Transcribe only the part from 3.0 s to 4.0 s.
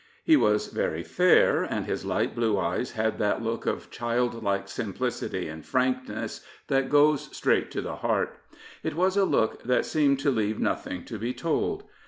that look of